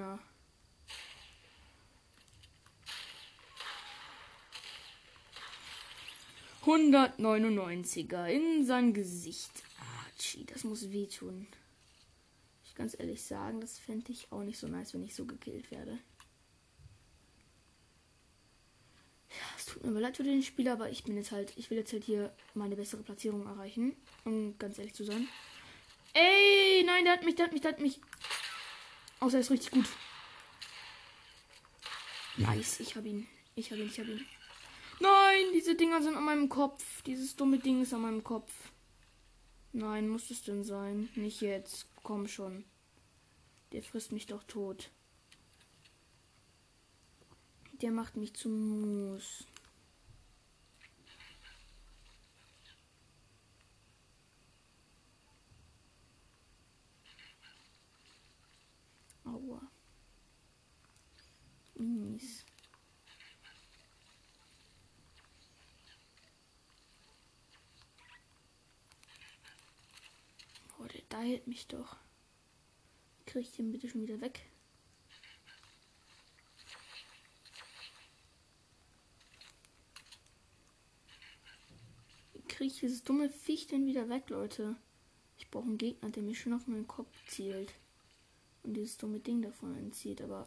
Gegner. 0.00 0.18
Hundertneunundneunziger 6.64 8.28
in 8.28 8.64
sein 8.64 8.94
Gesicht. 8.94 9.50
Archie, 10.06 10.44
das 10.46 10.64
muss 10.64 10.90
wehtun. 10.90 11.46
Ich 12.64 12.74
ganz 12.74 12.98
ehrlich 12.98 13.22
sagen, 13.22 13.60
das 13.60 13.78
fände 13.78 14.12
ich 14.12 14.30
auch 14.30 14.42
nicht 14.42 14.58
so 14.58 14.68
nice, 14.68 14.94
wenn 14.94 15.04
ich 15.04 15.14
so 15.14 15.24
gekillt 15.26 15.70
werde. 15.70 15.98
Ja, 19.30 19.46
es 19.56 19.66
tut 19.66 19.84
mir 19.84 20.00
leid 20.00 20.16
für 20.16 20.24
den 20.24 20.42
Spieler, 20.42 20.72
aber 20.72 20.90
ich 20.90 21.04
bin 21.04 21.16
jetzt 21.16 21.30
halt, 21.30 21.52
ich 21.56 21.70
will 21.70 21.78
jetzt 21.78 21.92
halt 21.92 22.04
hier 22.04 22.34
meine 22.54 22.76
bessere 22.76 23.02
Platzierung 23.02 23.46
erreichen, 23.46 23.94
um 24.24 24.58
ganz 24.58 24.78
ehrlich 24.78 24.94
zu 24.94 25.04
sein. 25.04 25.28
Ey, 26.12 26.82
nein, 26.84 27.04
der 27.04 27.14
hat 27.14 27.24
mich, 27.24 27.36
der 27.36 27.46
hat 27.46 27.52
mich, 27.52 27.62
der 27.62 27.72
hat 27.72 27.80
mich. 27.80 28.00
Außer 29.20 29.36
er 29.36 29.40
ist 29.40 29.50
richtig 29.50 29.70
gut. 29.70 29.88
Nice, 32.36 32.80
ich 32.80 32.96
hab 32.96 33.04
ihn. 33.04 33.28
Ich 33.54 33.70
hab 33.70 33.78
ihn, 33.78 33.86
ich 33.86 34.00
hab 34.00 34.06
ihn. 34.06 34.26
Nein, 34.98 35.44
diese 35.54 35.74
Dinger 35.74 36.02
sind 36.02 36.16
an 36.16 36.24
meinem 36.24 36.48
Kopf. 36.48 37.02
Dieses 37.02 37.36
dumme 37.36 37.58
Ding 37.58 37.82
ist 37.82 37.92
an 37.92 38.00
meinem 38.02 38.24
Kopf. 38.24 38.52
Nein, 39.72 40.08
muss 40.08 40.30
es 40.30 40.42
denn 40.42 40.64
sein? 40.64 41.08
Nicht 41.14 41.42
jetzt. 41.42 41.86
Komm 42.02 42.26
schon. 42.26 42.64
Der 43.72 43.82
frisst 43.82 44.10
mich 44.12 44.26
doch 44.26 44.42
tot. 44.44 44.90
Der 47.80 47.90
macht 47.90 48.16
mich 48.16 48.34
zum 48.34 49.12
Mus. 49.12 49.46
mies. 61.80 62.44
Oh, 70.78 70.84
der 70.84 71.02
da 71.08 71.20
hält 71.20 71.46
mich 71.46 71.66
doch. 71.66 71.96
Krieg 73.26 73.42
ich 73.42 73.56
den 73.56 73.70
bitte 73.70 73.88
schon 73.88 74.02
wieder 74.02 74.20
weg? 74.20 74.40
Krieg 82.48 82.72
ich 82.72 82.80
dieses 82.80 83.04
dumme 83.04 83.30
Viech 83.30 83.66
denn 83.68 83.86
wieder 83.86 84.08
weg, 84.08 84.28
Leute? 84.28 84.76
Ich 85.38 85.48
brauche 85.50 85.64
einen 85.64 85.78
Gegner, 85.78 86.10
der 86.10 86.22
mir 86.22 86.34
schon 86.34 86.52
auf 86.52 86.66
meinen 86.66 86.86
Kopf 86.86 87.14
zielt. 87.26 87.72
Und 88.62 88.74
dieses 88.74 88.98
dumme 88.98 89.20
Ding 89.20 89.40
davon 89.40 89.74
entzieht, 89.76 90.20
aber 90.20 90.46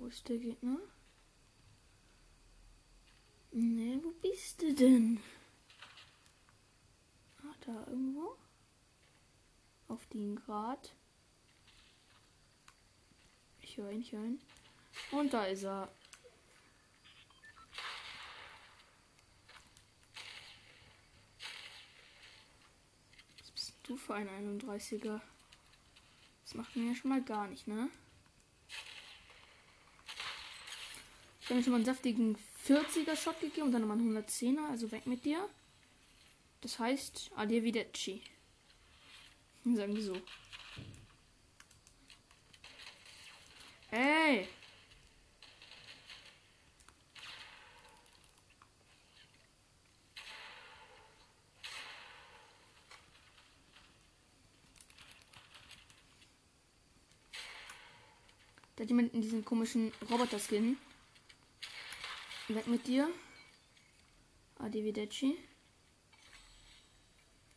Wo 0.00 0.06
ist 0.06 0.26
der 0.30 0.38
Gegner? 0.38 0.78
Ne, 3.52 4.00
wo 4.02 4.10
bist 4.22 4.62
du 4.62 4.74
denn? 4.74 5.20
Ah, 7.42 7.54
da 7.60 7.86
irgendwo. 7.86 8.34
Auf 9.88 10.06
den 10.06 10.36
Grad. 10.36 10.94
Ich 13.60 13.76
höre 13.76 13.90
ihn, 13.90 14.00
ich 14.00 14.12
höre 14.12 14.24
ihn. 14.24 14.40
Und 15.10 15.34
da 15.34 15.44
ist 15.44 15.64
er. 15.64 15.92
Was 23.38 23.50
bist 23.50 23.74
du 23.82 23.98
für 23.98 24.14
ein 24.14 24.30
31er? 24.30 25.20
Das 26.44 26.54
macht 26.54 26.74
mir 26.74 26.88
ja 26.88 26.94
schon 26.94 27.10
mal 27.10 27.22
gar 27.22 27.46
nicht, 27.48 27.68
ne? 27.68 27.90
Ich 31.50 31.52
habe 31.52 31.64
schon 31.64 31.72
mal 31.72 31.76
einen 31.78 31.84
saftigen 31.84 32.38
40er 32.64 33.16
Shot 33.16 33.40
gegeben 33.40 33.66
und 33.66 33.72
dann 33.72 33.80
nochmal 33.80 33.98
einen 33.98 34.16
110er, 34.16 34.70
also 34.70 34.92
weg 34.92 35.04
mit 35.06 35.24
dir. 35.24 35.48
Das 36.60 36.78
heißt, 36.78 37.32
Arrivederci. 37.34 38.22
Sagen 39.64 39.96
wir 39.96 40.00
so. 40.00 40.16
Ey! 43.90 44.46
Da 58.76 58.84
hat 58.84 58.88
jemand 58.88 59.12
in 59.14 59.22
diesen 59.22 59.44
komischen 59.44 59.90
Roboter-Skin. 60.08 60.78
Weg 62.54 62.66
mit 62.66 62.86
dir. 62.88 63.08
Adivideci. 64.58 65.38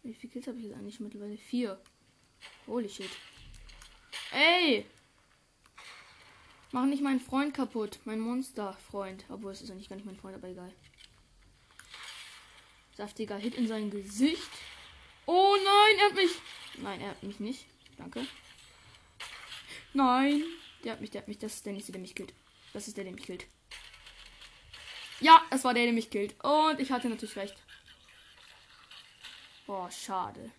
Wie 0.04 0.14
viele 0.14 0.34
Kills 0.34 0.48
habe 0.48 0.58
ich 0.60 0.66
jetzt 0.66 0.76
eigentlich 0.76 1.00
mittlerweile? 1.00 1.38
Vier. 1.38 1.82
Holy 2.68 2.88
shit. 2.88 3.10
Ey! 4.32 4.86
Mach 6.72 6.86
nicht 6.86 7.02
meinen 7.02 7.20
Freund 7.20 7.56
kaputt. 7.56 8.00
Mein 8.06 8.20
Monster-Freund. 8.20 9.26
Obwohl, 9.30 9.52
es 9.52 9.62
ist 9.62 9.72
eigentlich 9.72 9.90
gar 9.90 9.96
nicht 9.96 10.06
mein 10.06 10.18
Freund, 10.18 10.36
aber 10.36 10.50
egal. 10.50 10.72
Saftiger 12.96 13.38
Hit 13.38 13.56
in 13.56 13.68
sein 13.68 13.90
Gesicht. 13.90 14.52
Oh 15.26 15.56
nein, 15.56 15.98
er 16.00 16.06
hat 16.06 16.16
mich. 16.16 16.32
Nein, 16.78 17.02
er 17.02 17.10
hat 17.10 17.24
mich 17.24 17.40
nicht. 17.40 17.66
Danke. 17.98 18.28
Nein. 19.94 20.44
Der 20.84 20.94
hat 20.94 21.02
mich, 21.02 21.10
der 21.10 21.22
hat 21.22 21.28
mich. 21.28 21.40
Das 21.40 21.56
ist 21.56 21.66
der 21.66 21.74
nächste, 21.74 21.94
der 21.94 22.02
mich 22.02 22.14
killt. 22.14 22.34
Das 22.74 22.88
ist 22.88 22.96
der, 22.98 23.06
der 23.06 23.14
mich 23.14 23.26
killt. 23.26 23.48
Ja, 25.24 25.42
es 25.52 25.64
war 25.64 25.74
der, 25.74 25.86
der 25.86 25.94
mich 25.94 26.10
killt. 26.10 26.36
Und 26.44 26.82
ich 26.82 26.92
hatte 26.92 27.08
natürlich 27.08 27.38
recht. 27.38 27.56
Boah, 29.66 29.90
schade. 29.90 30.52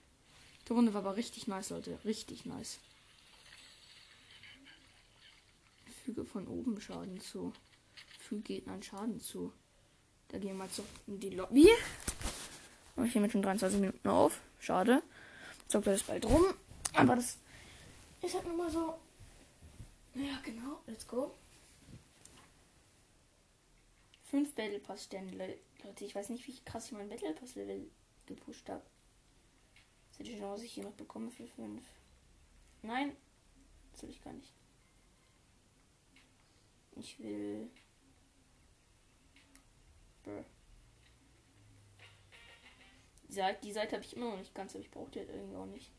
Die 0.66 0.72
Runde 0.72 0.94
war 0.94 1.02
aber 1.02 1.16
richtig 1.16 1.46
nice, 1.46 1.68
Leute. 1.68 1.98
Richtig 2.06 2.46
nice. 2.46 2.78
Füge 6.02 6.24
von 6.24 6.48
oben 6.48 6.80
Schaden 6.80 7.20
zu. 7.20 7.52
Füge 8.18 8.40
Gegnern 8.40 8.82
Schaden 8.82 9.20
zu. 9.20 9.52
Da 10.28 10.38
gehen 10.38 10.52
wir 10.52 10.54
mal 10.54 10.70
zurück 10.70 10.88
in 11.06 11.20
die 11.20 11.30
Lobby. 11.30 11.68
Und 12.96 13.04
ich 13.04 13.14
nehme 13.14 13.28
schon 13.28 13.42
23 13.42 13.78
Minuten 13.78 14.08
auf. 14.08 14.40
Schade. 14.60 15.02
Zockt 15.68 15.88
das 15.88 16.04
bald 16.04 16.24
rum. 16.24 16.42
Aber 16.94 17.16
das 17.16 17.36
ist 18.22 18.34
halt 18.34 18.46
nur 18.46 18.56
mal 18.56 18.70
so. 18.70 18.98
Ja, 20.14 20.40
genau. 20.42 20.80
Let's 20.86 21.06
go. 21.06 21.34
5 24.24 24.54
Battle 24.54 24.80
Pass 24.80 25.04
Sterne. 25.04 25.58
Leute, 25.82 26.04
ich 26.04 26.14
weiß 26.14 26.30
nicht, 26.30 26.46
wie 26.46 26.58
krass 26.64 26.86
ich 26.86 26.92
mein 26.92 27.08
Battle 27.08 27.34
Pass 27.34 27.54
Level 27.54 27.90
gepusht 28.26 28.68
habe. 28.68 28.84
Seht 30.10 30.28
ihr 30.28 30.36
schon, 30.36 30.50
was 30.50 30.62
ich 30.62 30.72
hier 30.72 30.84
noch 30.84 30.92
bekomme 30.92 31.30
für 31.30 31.46
5? 31.46 31.82
Nein, 32.82 33.16
das 33.92 34.02
will 34.02 34.10
ich 34.10 34.22
gar 34.22 34.32
nicht. 34.32 34.52
Ich 36.96 37.18
will. 37.18 37.68
Brr. 40.22 40.44
Die 43.28 43.32
Seite, 43.32 43.72
Seite 43.72 43.96
habe 43.96 44.04
ich 44.04 44.16
immer 44.16 44.30
noch 44.30 44.38
nicht 44.38 44.54
ganz, 44.54 44.74
aber 44.74 44.84
ich 44.84 44.90
brauche 44.90 45.10
die 45.10 45.18
halt 45.18 45.30
irgendwie 45.30 45.56
auch 45.56 45.66
nicht. 45.66 45.90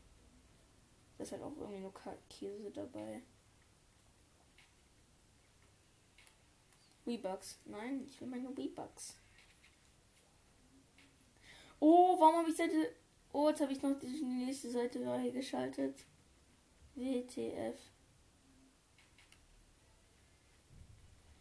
Da 1.18 1.24
ist 1.24 1.32
halt 1.32 1.42
auch 1.42 1.56
irgendwie 1.56 1.80
nur 1.80 1.92
Käse 2.30 2.70
dabei. 2.70 3.22
V-Bucks. 7.06 7.60
Nein, 7.64 8.04
ich 8.04 8.20
will 8.20 8.28
meine 8.28 8.48
V-Bucks. 8.50 9.16
Oh, 11.78 12.18
warum 12.18 12.36
habe 12.36 12.50
ich 12.50 12.56
Seite. 12.56 12.92
Oh, 13.32 13.48
jetzt 13.48 13.60
habe 13.60 13.72
ich 13.72 13.82
noch 13.82 13.98
die 13.98 14.06
nächste 14.24 14.70
Seite 14.70 15.00
geschaltet. 15.32 16.04
WTF. 16.96 17.78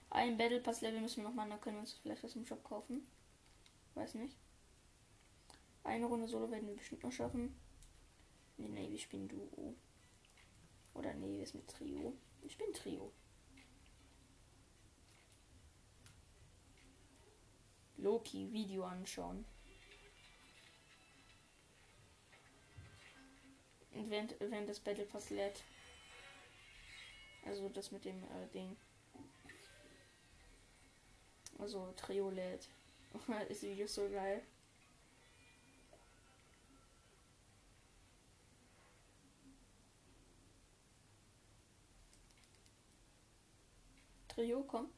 Ein 0.10 0.38
Battle 0.38 0.62
Pass 0.62 0.82
Level 0.82 1.02
müssen 1.02 1.24
wir 1.24 1.30
noch 1.30 1.36
mal, 1.36 1.50
dann 1.50 1.60
können 1.60 1.78
wir 1.78 1.82
uns 1.82 1.94
vielleicht 1.94 2.24
was 2.24 2.36
im 2.36 2.46
Shop 2.46 2.64
kaufen. 2.64 3.06
Weiß 3.96 4.14
nicht. 4.14 4.38
Eine 5.84 6.06
Runde 6.06 6.28
Solo 6.28 6.50
werden 6.52 6.68
wir 6.68 6.76
bestimmt 6.76 7.04
noch 7.04 7.12
schaffen. 7.12 7.56
Nee, 8.58 8.70
nee, 8.70 8.90
wir 8.90 8.98
spielen 8.98 9.28
Duo. 9.28 9.76
Oder 10.94 11.14
nee, 11.16 11.38
wir 11.38 11.48
sind 11.48 11.68
Trio. 11.68 12.14
Wir 12.42 12.50
spielen 12.50 12.74
Trio. 12.74 13.12
Loki 18.06 18.54
Video 18.54 18.84
anschauen. 18.84 19.44
Und 23.94 24.12
während, 24.12 24.40
während 24.40 24.70
das 24.70 24.80
Battle 24.80 25.06
Pass 25.06 25.32
lädt. 25.32 25.64
Also 27.46 27.68
das 27.70 27.92
mit 27.92 28.06
dem 28.06 28.24
äh, 28.24 28.48
Ding. 28.54 28.76
Also 31.58 31.92
Trio 31.98 32.30
lädt. 32.30 32.68
ist 33.50 33.64
Video 33.64 33.88
so 33.88 34.08
geil. 34.08 34.44
Trio, 44.28 44.64
komm. 44.68 44.92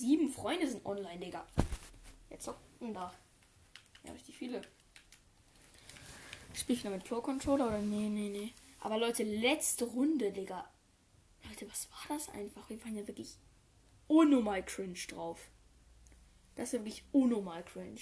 Sieben 0.00 0.30
Freunde 0.30 0.66
sind 0.66 0.86
online, 0.86 1.18
Digga. 1.18 1.46
Jetzt 2.30 2.44
zocken 2.44 2.94
da. 2.94 3.12
Ja, 4.02 4.12
richtig 4.12 4.34
viele. 4.34 4.62
Spiel 6.54 6.76
ich 6.76 6.84
noch 6.84 6.90
mit 6.90 7.04
Pro 7.04 7.20
Controller 7.20 7.66
oder? 7.66 7.80
Nee, 7.80 8.08
nee, 8.08 8.30
nee. 8.30 8.54
Aber 8.80 8.96
Leute, 8.96 9.24
letzte 9.24 9.84
Runde, 9.84 10.32
Digga. 10.32 10.66
Leute, 11.46 11.68
was 11.68 11.90
war 11.90 12.16
das 12.16 12.30
einfach? 12.30 12.70
Wir 12.70 12.82
waren 12.82 12.96
ja 12.96 13.06
wirklich 13.06 13.36
unnormal 14.08 14.64
cringe 14.64 14.98
drauf. 15.06 15.50
Das 16.56 16.72
ist 16.72 16.80
wirklich 16.80 17.04
unnormal 17.12 17.62
cringe. 17.62 18.00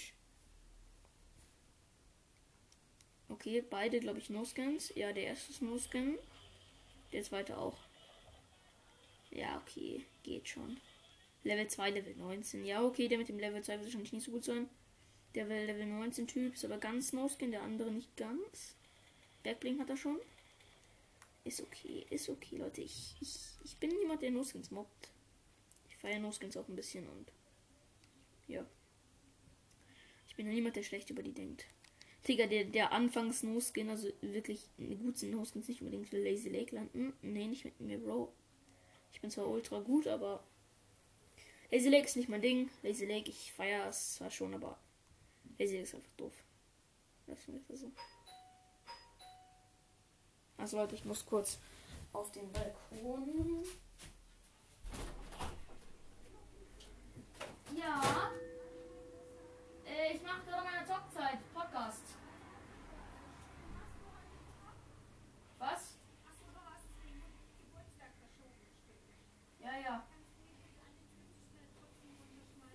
Okay, 3.27 3.61
beide, 3.69 3.99
glaube 3.99 4.19
ich, 4.19 4.29
No-Scans. 4.29 4.93
Ja, 4.95 5.11
der 5.11 5.25
erste 5.25 5.51
ist 5.51 5.61
No-Scan. 5.61 6.17
Der 7.11 7.23
zweite 7.23 7.57
auch. 7.57 7.77
Ja, 9.31 9.57
okay. 9.57 10.05
Geht 10.23 10.47
schon. 10.47 10.79
Level 11.49 11.67
2, 11.67 11.89
Level 11.89 12.15
19. 12.15 12.63
Ja, 12.63 12.83
okay, 12.83 13.07
der 13.07 13.17
mit 13.17 13.27
dem 13.27 13.39
Level 13.39 13.63
2 13.63 13.73
wird 13.73 13.85
wahrscheinlich 13.85 14.13
nicht 14.13 14.23
so 14.23 14.31
gut 14.31 14.43
sein. 14.43 14.69
Der 15.33 15.45
Level 15.45 15.87
19 15.87 16.27
Typ 16.27 16.53
ist 16.53 16.63
aber 16.63 16.77
ganz 16.77 17.11
No-Skin, 17.11 17.49
der 17.49 17.63
andere 17.63 17.91
nicht 17.91 18.15
ganz. 18.15 18.75
Backblink 19.43 19.79
hat 19.79 19.89
er 19.89 19.97
schon. 19.97 20.19
Ist 21.43 21.61
okay, 21.61 22.05
ist 22.11 22.29
okay, 22.29 22.57
Leute. 22.57 22.81
Ich, 22.81 23.15
ich, 23.19 23.35
ich 23.63 23.77
bin 23.77 23.89
niemand, 23.89 24.21
der 24.21 24.29
No-Skins 24.29 24.69
mobbt. 24.69 25.09
Ich 25.89 25.97
feiere 25.97 26.19
No-Skins 26.19 26.55
auch 26.55 26.67
ein 26.67 26.75
bisschen 26.75 27.07
und. 27.07 27.31
Ja. 28.47 28.63
Ich 30.27 30.35
bin 30.35 30.49
niemand, 30.49 30.75
der 30.75 30.83
schlecht 30.83 31.09
über 31.09 31.23
die 31.23 31.33
denkt. 31.33 31.65
Digga, 32.27 32.45
der, 32.45 32.65
der 32.65 32.91
anfangs 32.91 33.41
No-Skin, 33.41 33.89
also 33.89 34.07
wirklich 34.21 34.67
gut 34.77 35.17
sind 35.17 35.31
No-Skins 35.31 35.67
nicht 35.67 35.81
unbedingt 35.81 36.11
will 36.11 36.23
Lazy 36.23 36.49
Lake 36.49 36.75
landen. 36.75 37.13
Nee, 37.23 37.47
nicht 37.47 37.65
mit 37.65 37.79
mir, 37.79 37.97
Bro. 37.97 38.31
Ich 39.11 39.19
bin 39.19 39.31
zwar 39.31 39.47
ultra 39.47 39.79
gut, 39.79 40.05
aber 40.05 40.43
Lazy 41.71 41.89
Lake 41.89 42.05
ist 42.05 42.15
nicht 42.15 42.29
mein 42.29 42.41
Ding. 42.41 42.69
Lazy 42.81 43.05
Lake, 43.05 43.29
ich 43.29 43.53
feiere 43.53 43.87
es 43.87 44.15
zwar 44.15 44.31
schon, 44.31 44.53
aber 44.53 44.77
Lazy 45.57 45.73
Lake 45.73 45.83
ist 45.83 45.95
einfach 45.95 46.09
doof. 46.17 46.33
Das 47.27 47.45
so. 47.79 47.91
Also 50.57 50.77
Leute, 50.77 50.95
ich 50.95 51.05
muss 51.05 51.25
kurz 51.25 51.59
auf 52.11 52.31
den 52.31 52.51
Balkon. 52.51 53.63
Ja. 57.75 58.31
Äh, 59.85 60.15
ich 60.15 60.23
mache 60.23 60.45
gerade 60.45 60.63
meine 60.63 60.85
Talkzeit 60.87 61.39
Podcast. 61.53 62.01
Was? 65.59 65.99
Ja, 69.59 69.77
ja. 69.77 70.03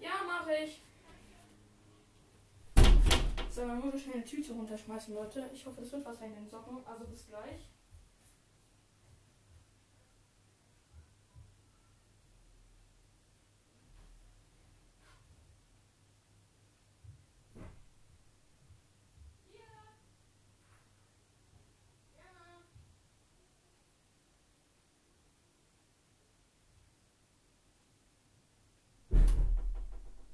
Ja, 0.01 0.23
mache 0.27 0.55
ich. 0.65 0.81
So, 3.55 3.65
man 3.65 3.79
muss 3.79 4.03
schnell 4.03 4.17
eine 4.17 4.25
Tüte 4.25 4.53
runterschmeißen, 4.53 5.15
Leute. 5.15 5.49
Ich 5.55 5.65
hoffe, 5.65 5.83
es 5.83 5.93
wird 5.93 6.05
was 6.05 6.21
in 6.21 6.35
den 6.35 6.49
Socken. 6.49 6.85
Also 6.85 7.05
bis 7.05 7.29
gleich. 7.29 7.71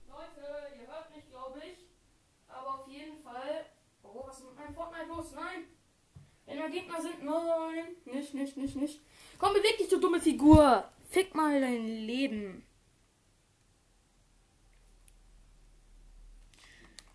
Leute, 0.09 0.75
ihr 0.81 0.87
hört 0.87 1.15
mich, 1.15 1.29
glaube 1.29 1.59
ich. 1.59 1.91
Aber 2.49 2.81
auf 2.81 2.89
jeden 2.89 3.23
Fall. 3.23 3.67
Oh, 4.03 4.25
was 4.27 4.41
ist 4.41 4.45
mit 4.45 4.59
Nein! 5.35 5.65
Wenn 6.47 6.59
da 6.59 6.69
Gegner 6.69 7.01
sind, 7.01 7.23
nein! 7.23 7.97
Nicht, 8.05 8.35
nicht, 8.35 8.57
nicht, 8.57 8.77
nicht. 8.77 9.01
Komm, 9.39 9.55
beweg 9.55 9.79
dich, 9.79 9.89
du 9.89 9.99
dumme 9.99 10.21
Figur! 10.21 10.91
Fick 11.11 11.35
mal 11.35 11.61
dein 11.61 11.87
Leben. 11.87 12.65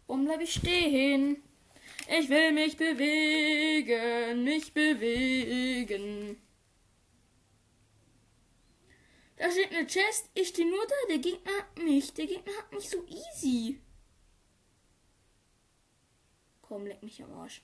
Warum 0.07 0.25
bleib 0.25 0.41
ich 0.41 0.53
stehen? 0.53 1.41
Ich 2.07 2.29
will 2.29 2.51
mich 2.51 2.77
bewegen, 2.77 4.43
mich 4.43 4.73
bewegen. 4.73 6.37
Da 9.37 9.49
steht 9.51 9.71
eine 9.71 9.87
Chest, 9.87 10.29
ich 10.33 10.49
stehe 10.49 10.69
nur 10.69 10.85
da, 10.85 10.95
der 11.09 11.17
Gegner 11.17 11.51
hat 11.57 11.77
mich. 11.77 12.13
Der 12.13 12.27
Gegner 12.27 12.53
hat 12.57 12.71
mich 12.71 12.89
so 12.89 13.03
easy. 13.07 13.81
Komm, 16.61 16.85
leck 16.85 17.01
mich 17.03 17.21
am 17.23 17.33
Arsch. 17.33 17.61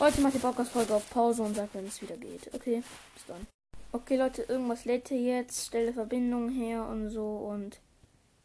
Heute 0.00 0.20
macht 0.22 0.34
die 0.34 0.38
Podcast-Folge 0.38 0.92
auf 0.92 1.08
Pause 1.08 1.42
und 1.44 1.54
sagt, 1.54 1.74
wenn 1.74 1.86
es 1.86 2.02
wieder 2.02 2.16
geht. 2.16 2.52
Okay, 2.52 2.82
bis 3.14 3.26
dann. 3.26 3.46
Okay, 3.92 4.16
Leute, 4.16 4.42
irgendwas 4.42 4.84
lädt 4.84 5.08
hier 5.08 5.20
jetzt. 5.20 5.66
Stelle 5.66 5.92
Verbindung 5.92 6.50
her 6.50 6.84
und 6.86 7.10
so. 7.10 7.36
Und 7.36 7.80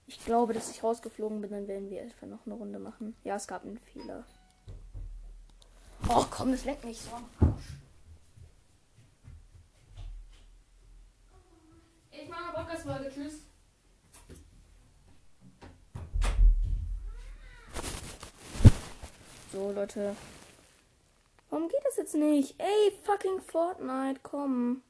ich 0.06 0.24
glaube, 0.24 0.54
dass 0.54 0.70
ich 0.70 0.84
rausgeflogen 0.84 1.42
bin. 1.42 1.50
Dann 1.50 1.68
werden 1.68 1.90
wir 1.90 2.04
einfach 2.04 2.28
noch 2.28 2.46
eine 2.46 2.54
Runde 2.54 2.78
machen. 2.78 3.16
Ja, 3.24 3.36
es 3.36 3.48
gab 3.48 3.64
einen 3.64 3.80
Fehler. 3.80 4.24
Oh, 6.08 6.24
komm, 6.30 6.52
das 6.52 6.66
leckt 6.66 6.86
mich 6.86 7.02
so 7.02 7.16
am 7.16 7.28
Arsch. 7.40 7.80
Ich 12.12 12.30
mache 12.30 12.44
eine 12.44 12.54
Podcast-Folge. 12.54 13.12
Tschüss. 13.12 13.40
So, 19.52 19.72
Leute. 19.72 20.16
Warum 21.50 21.68
geht 21.68 21.82
das 21.84 21.98
jetzt 21.98 22.16
nicht? 22.16 22.56
Ey, 22.60 22.92
fucking 23.04 23.42
Fortnite, 23.42 24.20
komm. 24.24 24.84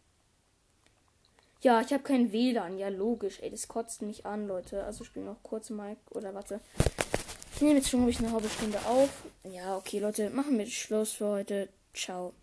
Ja, 1.61 1.81
ich 1.81 1.91
habe 1.91 2.03
kein 2.03 2.31
WLAN. 2.31 2.77
Ja, 2.77 2.87
logisch. 2.89 3.39
Ey, 3.41 3.49
das 3.49 3.67
kotzt 3.67 4.01
mich 4.01 4.25
an, 4.25 4.47
Leute. 4.47 4.83
Also 4.83 5.03
ich 5.03 5.07
spiele 5.07 5.25
noch 5.25 5.43
kurz 5.43 5.69
Mike. 5.69 5.99
Oder 6.11 6.33
warte. 6.33 6.61
Ich 7.55 7.61
nehme 7.61 7.75
jetzt 7.75 7.89
schon 7.89 8.03
ruhig 8.03 8.19
eine 8.19 8.31
halbe 8.31 8.47
Stunde 8.47 8.79
auf. 8.85 9.09
Ja, 9.43 9.75
okay, 9.77 9.99
Leute. 9.99 10.29
Machen 10.29 10.57
wir 10.57 10.65
Schluss 10.67 11.13
für 11.13 11.27
heute. 11.27 11.69
Ciao. 11.93 12.33